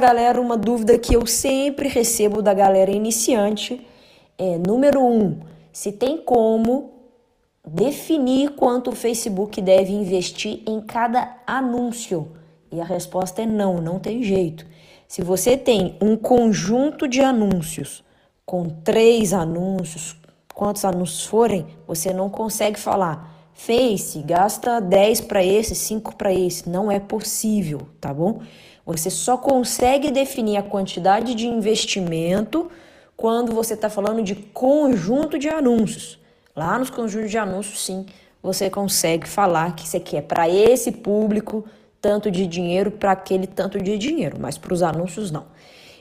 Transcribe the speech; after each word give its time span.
galera 0.00 0.40
uma 0.40 0.56
dúvida 0.56 0.98
que 0.98 1.14
eu 1.14 1.24
sempre 1.26 1.88
recebo 1.88 2.42
da 2.42 2.52
galera 2.52 2.90
iniciante 2.90 3.86
é: 4.36 4.58
número 4.58 5.00
um, 5.04 5.38
se 5.72 5.92
tem 5.92 6.18
como 6.18 6.92
definir 7.64 8.50
quanto 8.52 8.90
o 8.90 8.96
Facebook 8.96 9.60
deve 9.60 9.92
investir 9.92 10.62
em 10.66 10.80
cada 10.80 11.36
anúncio. 11.46 12.32
E 12.72 12.80
a 12.80 12.84
resposta 12.84 13.42
é 13.42 13.46
não, 13.46 13.76
não 13.76 13.98
tem 13.98 14.22
jeito. 14.22 14.66
Se 15.06 15.22
você 15.22 15.56
tem 15.56 15.96
um 16.00 16.16
conjunto 16.16 17.06
de 17.06 17.20
anúncios, 17.20 18.04
com 18.46 18.68
três 18.68 19.32
anúncios, 19.32 20.16
quantos 20.54 20.84
anúncios 20.84 21.26
forem, 21.26 21.66
você 21.86 22.12
não 22.12 22.28
consegue 22.28 22.78
falar. 22.78 23.39
Face, 23.62 24.22
gasta 24.22 24.80
10 24.80 25.20
para 25.20 25.44
esse, 25.44 25.74
5 25.74 26.16
para 26.16 26.32
esse. 26.32 26.66
Não 26.66 26.90
é 26.90 26.98
possível, 26.98 27.82
tá 28.00 28.12
bom? 28.12 28.40
Você 28.86 29.10
só 29.10 29.36
consegue 29.36 30.10
definir 30.10 30.56
a 30.56 30.62
quantidade 30.62 31.34
de 31.34 31.46
investimento 31.46 32.70
quando 33.14 33.52
você 33.52 33.74
está 33.74 33.90
falando 33.90 34.22
de 34.22 34.34
conjunto 34.34 35.38
de 35.38 35.50
anúncios. 35.50 36.18
Lá 36.56 36.78
nos 36.78 36.88
conjuntos 36.88 37.30
de 37.30 37.36
anúncios, 37.36 37.84
sim, 37.84 38.06
você 38.42 38.70
consegue 38.70 39.28
falar 39.28 39.76
que 39.76 39.86
você 39.86 40.00
quer 40.00 40.22
para 40.22 40.48
esse 40.48 40.90
público 40.90 41.62
tanto 42.00 42.30
de 42.30 42.46
dinheiro, 42.46 42.90
para 42.90 43.12
aquele 43.12 43.46
tanto 43.46 43.78
de 43.78 43.98
dinheiro, 43.98 44.38
mas 44.40 44.56
para 44.56 44.72
os 44.72 44.82
anúncios 44.82 45.30
não. 45.30 45.44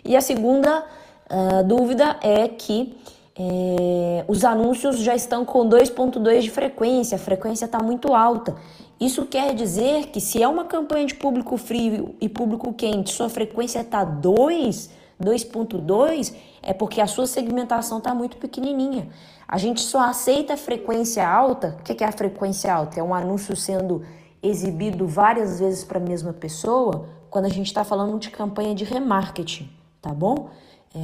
E 0.05 0.15
a 0.15 0.21
segunda 0.21 0.85
uh, 1.29 1.61
dúvida 1.65 2.17
é 2.23 2.47
que 2.47 2.95
é, 3.37 4.25
os 4.27 4.43
anúncios 4.43 4.99
já 4.99 5.15
estão 5.15 5.45
com 5.45 5.67
2,2 5.67 6.41
de 6.41 6.51
frequência, 6.51 7.15
a 7.15 7.19
frequência 7.19 7.65
está 7.65 7.81
muito 7.81 8.13
alta. 8.13 8.55
Isso 8.99 9.25
quer 9.25 9.53
dizer 9.55 10.07
que 10.07 10.19
se 10.19 10.43
é 10.43 10.47
uma 10.47 10.65
campanha 10.65 11.05
de 11.05 11.15
público 11.15 11.55
frio 11.57 12.15
e 12.19 12.27
público 12.27 12.73
quente, 12.73 13.11
sua 13.11 13.29
frequência 13.29 13.79
está 13.79 14.03
2, 14.03 14.89
2.2, 15.21 16.33
é 16.61 16.73
porque 16.73 16.99
a 16.99 17.07
sua 17.07 17.25
segmentação 17.25 17.99
está 17.99 18.13
muito 18.13 18.37
pequenininha. 18.37 19.07
A 19.47 19.57
gente 19.57 19.81
só 19.81 20.01
aceita 20.01 20.53
a 20.53 20.57
frequência 20.57 21.27
alta. 21.27 21.77
O 21.79 21.83
que 21.83 22.03
é 22.03 22.07
a 22.07 22.11
frequência 22.11 22.73
alta? 22.73 22.99
É 22.99 23.03
um 23.03 23.13
anúncio 23.13 23.55
sendo 23.55 24.03
exibido 24.43 25.07
várias 25.07 25.59
vezes 25.59 25.83
para 25.83 25.97
a 25.97 26.01
mesma 26.01 26.33
pessoa 26.33 27.07
quando 27.29 27.45
a 27.45 27.49
gente 27.49 27.67
está 27.67 27.83
falando 27.83 28.17
de 28.19 28.29
campanha 28.29 28.73
de 28.73 28.83
remarketing, 28.83 29.69
tá 30.01 30.13
bom? 30.13 30.49
É, 30.93 30.99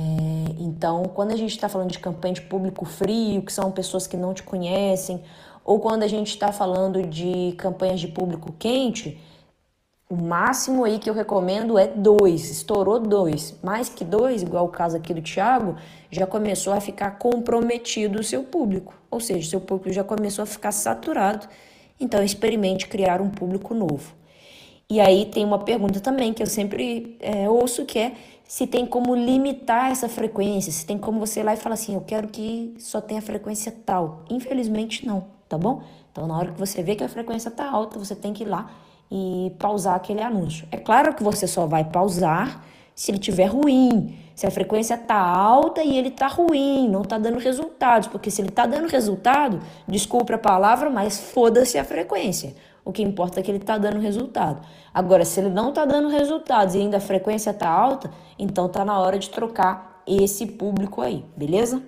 então, 0.59 1.03
quando 1.03 1.31
a 1.31 1.35
gente 1.35 1.51
está 1.51 1.69
falando 1.69 1.91
de 1.91 1.99
campanha 1.99 2.33
de 2.33 2.41
público 2.41 2.85
frio, 2.85 3.41
que 3.41 3.53
são 3.53 3.71
pessoas 3.71 4.07
que 4.07 4.17
não 4.17 4.33
te 4.33 4.43
conhecem, 4.43 5.21
ou 5.63 5.79
quando 5.79 6.03
a 6.03 6.07
gente 6.07 6.29
está 6.29 6.51
falando 6.51 7.01
de 7.03 7.53
campanhas 7.57 7.99
de 7.99 8.07
público 8.07 8.53
quente, 8.57 9.19
o 10.07 10.15
máximo 10.15 10.83
aí 10.83 10.99
que 10.99 11.09
eu 11.09 11.13
recomendo 11.15 11.79
é 11.79 11.87
dois, 11.87 12.51
estourou 12.51 12.99
dois. 12.99 13.55
Mais 13.63 13.89
que 13.89 14.05
dois, 14.05 14.43
igual 14.43 14.65
o 14.65 14.69
caso 14.69 14.95
aqui 14.97 15.13
do 15.13 15.21
Thiago, 15.21 15.75
já 16.11 16.27
começou 16.27 16.73
a 16.73 16.79
ficar 16.79 17.17
comprometido 17.17 18.19
o 18.19 18.23
seu 18.23 18.43
público. 18.43 18.93
Ou 19.09 19.19
seja, 19.19 19.49
seu 19.49 19.59
público 19.59 19.91
já 19.91 20.03
começou 20.03 20.43
a 20.43 20.45
ficar 20.45 20.71
saturado. 20.71 21.47
Então 21.99 22.23
experimente 22.23 22.87
criar 22.87 23.19
um 23.19 23.29
público 23.31 23.73
novo. 23.73 24.13
E 24.89 24.99
aí 24.99 25.25
tem 25.25 25.43
uma 25.43 25.59
pergunta 25.59 25.99
também 25.99 26.31
que 26.31 26.43
eu 26.43 26.47
sempre 26.47 27.17
é, 27.19 27.49
ouço 27.49 27.85
que 27.85 27.97
é 27.97 28.13
se 28.47 28.67
tem 28.67 28.85
como 28.85 29.15
limitar 29.15 29.91
essa 29.91 30.07
frequência, 30.07 30.71
se 30.71 30.85
tem 30.85 30.97
como 30.97 31.19
você 31.19 31.39
ir 31.39 31.43
lá 31.43 31.55
e 31.55 31.57
falar 31.57 31.73
assim, 31.73 31.95
eu 31.95 32.01
quero 32.01 32.27
que 32.27 32.75
só 32.77 33.01
tenha 33.01 33.21
frequência 33.21 33.73
tal. 33.83 34.23
Infelizmente 34.29 35.05
não, 35.05 35.25
tá 35.49 35.57
bom? 35.57 35.81
Então 36.11 36.27
na 36.27 36.37
hora 36.37 36.51
que 36.51 36.59
você 36.59 36.83
vê 36.83 36.95
que 36.95 37.03
a 37.03 37.09
frequência 37.09 37.49
tá 37.49 37.67
alta, 37.67 37.97
você 37.97 38.15
tem 38.15 38.31
que 38.33 38.43
ir 38.43 38.47
lá 38.47 38.69
e 39.11 39.51
pausar 39.57 39.95
aquele 39.95 40.21
anúncio. 40.21 40.67
É 40.71 40.77
claro 40.77 41.15
que 41.15 41.23
você 41.23 41.47
só 41.47 41.65
vai 41.65 41.83
pausar 41.83 42.63
se 42.93 43.11
ele 43.11 43.17
tiver 43.17 43.47
ruim, 43.47 44.17
se 44.35 44.45
a 44.45 44.51
frequência 44.51 44.97
tá 44.97 45.15
alta 45.15 45.83
e 45.83 45.97
ele 45.97 46.11
tá 46.11 46.27
ruim, 46.27 46.87
não 46.87 47.01
tá 47.01 47.17
dando 47.17 47.39
resultados, 47.39 48.07
porque 48.07 48.29
se 48.29 48.41
ele 48.41 48.51
tá 48.51 48.65
dando 48.65 48.87
resultado, 48.87 49.59
desculpa 49.87 50.35
a 50.35 50.37
palavra, 50.37 50.89
mas 50.89 51.19
foda-se 51.19 51.77
a 51.77 51.83
frequência. 51.83 52.55
O 52.85 52.93
que 52.93 53.01
importa 53.01 53.39
é 53.39 53.43
que 53.43 53.49
ele 53.49 53.57
está 53.57 53.79
dando 53.79 53.99
resultado. 53.99 54.61
Agora, 54.93 55.25
se 55.25 55.39
ele 55.39 55.49
não 55.49 55.69
está 55.69 55.83
dando 55.85 56.07
resultados 56.07 56.75
e 56.75 56.77
ainda 56.77 56.97
a 56.97 57.01
frequência 57.01 57.49
está 57.49 57.67
alta, 57.67 58.11
então 58.37 58.67
está 58.67 58.85
na 58.85 58.99
hora 58.99 59.17
de 59.17 59.29
trocar 59.31 60.03
esse 60.05 60.45
público 60.45 61.01
aí, 61.01 61.25
beleza? 61.35 61.81